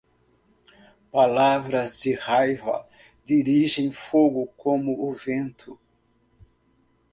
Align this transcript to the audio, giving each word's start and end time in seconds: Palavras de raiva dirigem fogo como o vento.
Palavras 1.11 1.99
de 2.01 2.15
raiva 2.15 2.89
dirigem 3.23 3.91
fogo 3.91 4.47
como 4.57 5.07
o 5.07 5.13
vento. 5.13 5.79